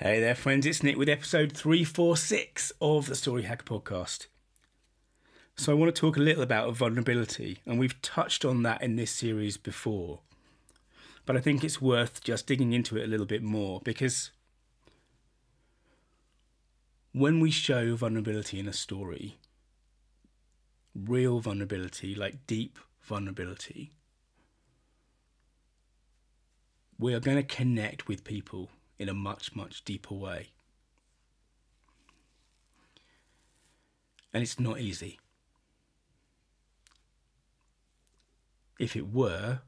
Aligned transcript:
Hey 0.00 0.20
there, 0.20 0.36
friends. 0.36 0.64
It's 0.64 0.84
Nick 0.84 0.96
with 0.96 1.08
episode 1.08 1.50
346 1.50 2.70
of 2.80 3.08
the 3.08 3.16
Story 3.16 3.42
Hacker 3.42 3.64
podcast. 3.64 4.28
So, 5.56 5.72
I 5.72 5.74
want 5.74 5.92
to 5.92 6.00
talk 6.00 6.16
a 6.16 6.20
little 6.20 6.44
about 6.44 6.72
vulnerability, 6.76 7.58
and 7.66 7.80
we've 7.80 8.00
touched 8.00 8.44
on 8.44 8.62
that 8.62 8.80
in 8.80 8.94
this 8.94 9.10
series 9.10 9.56
before. 9.56 10.20
But 11.26 11.36
I 11.36 11.40
think 11.40 11.64
it's 11.64 11.82
worth 11.82 12.22
just 12.22 12.46
digging 12.46 12.72
into 12.72 12.96
it 12.96 13.06
a 13.06 13.08
little 13.08 13.26
bit 13.26 13.42
more 13.42 13.80
because 13.82 14.30
when 17.10 17.40
we 17.40 17.50
show 17.50 17.96
vulnerability 17.96 18.60
in 18.60 18.68
a 18.68 18.72
story, 18.72 19.38
real 20.94 21.40
vulnerability, 21.40 22.14
like 22.14 22.46
deep 22.46 22.78
vulnerability, 23.02 23.90
we 27.00 27.14
are 27.14 27.20
going 27.20 27.36
to 27.36 27.42
connect 27.42 28.06
with 28.06 28.22
people 28.22 28.70
in 28.98 29.08
a 29.08 29.14
much, 29.14 29.54
much 29.54 29.84
deeper 29.84 30.14
way. 30.14 30.48
And 34.32 34.42
it's 34.42 34.60
not 34.60 34.80
easy. 34.80 35.18
If 38.78 38.94
it 38.94 39.12
were, 39.12 39.60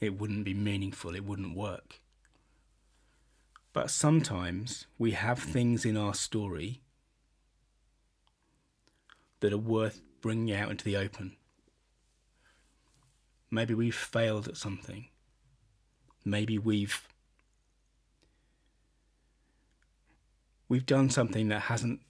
it 0.00 0.18
wouldn't 0.18 0.44
be 0.44 0.54
meaningful, 0.54 1.14
it 1.14 1.24
wouldn't 1.24 1.56
work. 1.56 2.00
But 3.72 3.90
sometimes 3.90 4.86
we 4.98 5.12
have 5.12 5.38
things 5.38 5.84
in 5.84 5.96
our 5.96 6.14
story 6.14 6.80
that 9.40 9.52
are 9.52 9.58
worth 9.58 10.00
bringing 10.20 10.54
out 10.54 10.70
into 10.70 10.84
the 10.84 10.96
open. 10.96 11.36
Maybe 13.50 13.74
we've 13.74 13.94
failed 13.94 14.46
at 14.48 14.56
something. 14.56 15.08
Maybe 16.24 16.58
we've 16.58 17.08
we've 20.68 20.86
done 20.86 21.10
something 21.10 21.48
that 21.48 21.62
hasn't 21.62 22.00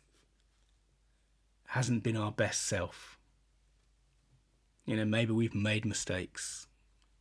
hasn't 1.68 2.02
been 2.02 2.16
our 2.16 2.30
best 2.30 2.66
self. 2.66 3.18
You 4.86 4.96
know, 4.96 5.04
maybe 5.04 5.32
we've 5.32 5.54
made 5.54 5.84
mistakes. 5.84 6.66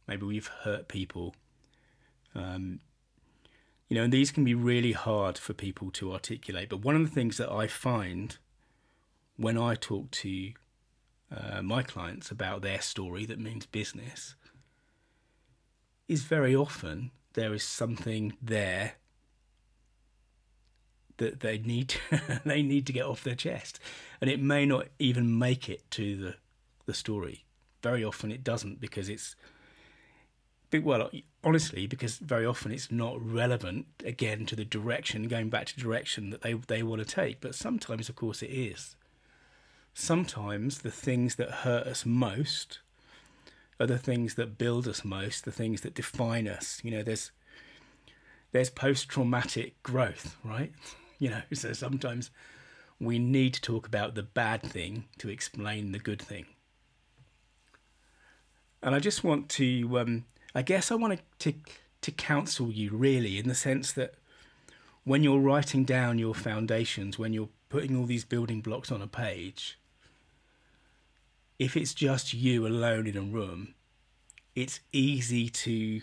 Maybe 0.08 0.26
we've 0.26 0.48
hurt 0.64 0.88
people. 0.88 1.34
Um, 2.36 2.82
you 3.90 3.96
know, 3.96 4.04
and 4.04 4.14
these 4.14 4.32
can 4.32 4.44
be 4.44 4.54
really 4.54 4.92
hard 4.92 5.38
for 5.38 5.54
people 5.54 5.90
to 5.92 6.14
articulate. 6.14 6.70
But 6.70 6.84
one 6.84 6.96
of 6.96 7.04
the 7.04 7.14
things 7.14 7.38
that 7.38 7.52
I 7.52 7.68
find 7.68 8.38
when 9.38 9.58
I 9.58 9.76
talk 9.76 10.12
to 10.12 10.52
uh, 11.36 11.62
my 11.62 11.84
clients 11.84 12.30
about 12.30 12.62
their 12.62 12.82
story 12.82 13.26
that 13.26 13.40
means 13.40 13.66
business 13.66 14.36
is 16.08 16.24
very 16.24 16.56
often 16.56 17.12
there 17.34 17.54
is 17.54 17.64
something 17.64 18.34
there 18.42 18.94
that 21.18 21.42
they 21.42 21.58
need 21.58 21.96
they 22.46 22.62
need 22.62 22.86
to 22.88 22.94
get 22.94 23.06
off 23.06 23.24
their 23.24 23.36
chest, 23.36 23.80
and 24.22 24.30
it 24.30 24.42
may 24.42 24.66
not 24.66 24.88
even 25.00 25.38
make 25.38 25.70
it 25.70 25.90
to 25.92 26.16
the 26.16 26.36
the 26.86 26.94
story. 26.94 27.46
Very 27.82 28.04
often 28.04 28.32
it 28.32 28.44
doesn't 28.44 28.80
because 28.80 29.10
it's 29.10 29.36
well 30.82 31.12
honestly 31.44 31.86
because 31.86 32.18
very 32.18 32.46
often 32.46 32.72
it's 32.72 32.92
not 32.92 33.24
relevant 33.24 33.86
again 34.04 34.46
to 34.48 34.56
the 34.56 34.66
direction 34.66 35.28
going 35.28 35.50
back 35.50 35.68
to 35.68 35.80
direction 35.80 36.30
that 36.32 36.42
they 36.42 36.54
they 36.54 36.84
want 36.84 37.06
to 37.06 37.16
take. 37.16 37.42
But 37.42 37.56
sometimes 37.56 38.10
of 38.10 38.16
course 38.16 38.42
it 38.42 38.50
is. 38.50 38.96
Sometimes 39.94 40.80
the 40.80 40.92
things 40.92 41.36
that 41.36 41.52
hurt 41.52 41.86
us 41.86 42.06
most 42.06 42.80
are 43.80 43.86
the 43.86 44.00
things 44.00 44.36
that 44.36 44.58
build 44.58 44.88
us 44.88 45.06
most 45.06 45.46
the 45.46 45.52
things 45.52 45.82
that 45.82 45.94
define 45.94 46.48
us. 46.48 46.80
You 46.84 46.92
know 46.92 47.04
there's 47.04 47.32
there's 48.52 48.70
post 48.70 49.10
traumatic 49.10 49.82
growth 49.84 50.38
right 50.44 50.74
you 51.24 51.30
know, 51.30 51.42
so 51.54 51.72
sometimes 51.72 52.30
we 53.00 53.18
need 53.18 53.54
to 53.54 53.62
talk 53.62 53.88
about 53.88 54.14
the 54.14 54.24
bad 54.24 54.62
thing 54.62 55.06
to 55.20 55.30
explain 55.30 55.92
the 55.92 56.00
good 56.00 56.22
thing. 56.22 56.46
And 58.82 58.94
I 58.94 59.00
just 59.00 59.24
want 59.24 59.48
to, 59.50 60.00
um, 60.00 60.26
I 60.54 60.62
guess 60.62 60.92
I 60.92 60.96
want 60.96 61.22
to, 61.40 61.54
to 62.02 62.12
counsel 62.12 62.70
you 62.70 62.92
really 62.92 63.40
in 63.40 63.48
the 63.48 63.56
sense 63.56 63.94
that 63.94 64.16
when 65.06 65.24
you're 65.24 65.40
writing 65.40 65.86
down 65.86 66.20
your 66.20 66.36
foundations, 66.36 67.18
when 67.18 67.32
you're 67.32 67.50
putting 67.70 67.96
all 67.96 68.06
these 68.06 68.26
building 68.26 68.60
blocks 68.60 68.92
on 68.92 69.02
a 69.02 69.08
page, 69.08 69.80
if 71.58 71.78
it's 71.78 71.94
just 71.94 72.34
you 72.34 72.68
alone 72.68 73.08
in 73.08 73.16
a 73.16 73.22
room, 73.22 73.74
it's 74.56 74.82
easy 74.92 75.50
to 75.50 76.02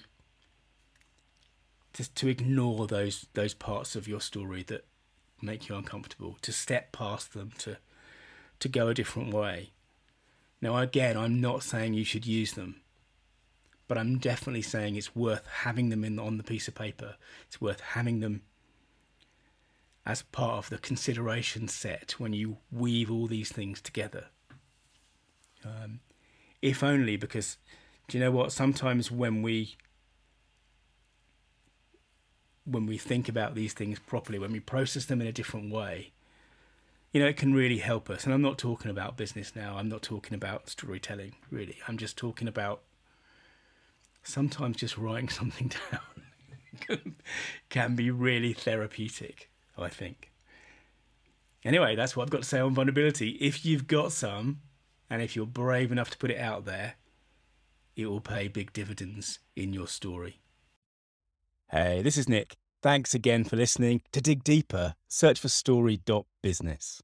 to, 1.93 2.15
to 2.15 2.29
ignore 2.29 2.87
those 2.87 3.27
those 3.35 3.53
parts 3.53 3.97
of 3.97 4.09
your 4.09 4.21
story 4.21 4.63
that 4.65 4.85
make 5.43 5.69
you 5.69 5.75
uncomfortable, 5.75 6.37
to 6.43 6.53
step 6.53 6.93
past 6.93 7.33
them, 7.33 7.53
to 7.59 7.79
to 8.59 8.69
go 8.69 8.89
a 8.89 8.95
different 8.95 9.33
way. 9.33 9.71
Now 10.61 10.77
again, 10.77 11.17
I'm 11.17 11.41
not 11.41 11.63
saying 11.63 11.95
you 11.95 12.05
should 12.05 12.27
use 12.27 12.53
them, 12.53 12.83
but 13.89 13.97
I'm 13.97 14.19
definitely 14.19 14.63
saying 14.63 14.97
it's 14.97 15.17
worth 15.17 15.47
having 15.63 15.89
them 15.89 16.05
in 16.05 16.19
on 16.19 16.37
the 16.37 16.45
piece 16.45 16.69
of 16.69 16.75
paper. 16.75 17.17
It's 17.47 17.61
worth 17.61 17.81
having 17.81 18.21
them 18.21 18.43
as 20.07 20.23
part 20.23 20.59
of 20.59 20.71
the 20.71 20.79
consideration 20.79 21.69
set 21.69 22.13
when 22.19 22.33
you 22.33 22.59
weave 22.71 23.11
all 23.11 23.27
these 23.27 23.51
things 23.51 23.81
together. 23.81 24.27
Um, 25.65 26.01
if 26.63 26.83
only 26.83 27.17
because, 27.17 27.59
do 28.09 28.19
you 28.19 28.25
know 28.25 28.31
what? 28.31 28.53
Sometimes 28.53 29.11
when 29.11 29.43
we 29.43 29.77
when 32.71 32.87
we 32.87 32.99
think 32.99 33.29
about 33.29 33.55
these 33.55 33.73
things 33.73 33.99
properly, 33.99 34.39
when 34.39 34.53
we 34.53 34.61
process 34.61 35.05
them 35.05 35.21
in 35.21 35.27
a 35.27 35.33
different 35.33 35.73
way, 35.73 36.13
you 37.13 37.21
know, 37.21 37.27
it 37.27 37.37
can 37.37 37.53
really 37.53 37.79
help 37.79 38.09
us. 38.09 38.25
And 38.25 38.33
I'm 38.33 38.43
not 38.43 38.59
talking 38.59 38.91
about 38.91 39.17
business 39.17 39.57
now. 39.57 39.77
I'm 39.77 39.89
not 39.89 40.03
talking 40.03 40.35
about 40.35 40.69
storytelling, 40.69 41.35
really. 41.51 41.79
I'm 41.89 41.99
just 41.99 42.17
talking 42.17 42.47
about 42.47 42.83
sometimes 44.23 44.77
just 44.77 44.97
writing 44.97 45.29
something 45.41 45.73
down 45.91 46.99
can 47.69 47.97
be 47.97 48.11
really 48.11 48.53
therapeutic, 48.53 49.51
I 49.77 49.89
think. 49.89 50.31
Anyway, 51.65 51.95
that's 51.95 52.17
what 52.17 52.25
I've 52.25 52.31
got 52.31 52.43
to 52.43 52.49
say 52.49 52.61
on 52.61 52.75
vulnerability. 52.75 53.31
If 53.41 53.67
you've 53.67 53.87
got 53.87 54.13
some, 54.13 54.61
and 55.11 55.21
if 55.21 55.37
you're 55.37 55.47
brave 55.47 55.93
enough 55.93 56.11
to 56.11 56.19
put 56.19 56.31
it 56.31 56.39
out 56.39 56.65
there, 56.65 56.95
it 57.97 58.07
will 58.07 58.21
pay 58.21 58.49
big 58.49 58.73
dividends 58.73 59.41
in 59.57 59.73
your 59.73 59.89
story. 59.89 60.41
Hey, 61.73 62.03
this 62.03 62.19
is 62.19 62.29
Nick. 62.29 62.57
Thanks 62.83 63.15
again 63.15 63.45
for 63.45 63.55
listening. 63.55 64.03
To 64.11 64.21
dig 64.21 64.43
deeper, 64.43 64.95
search 65.07 65.39
for 65.39 65.49
story.business. 65.49 67.01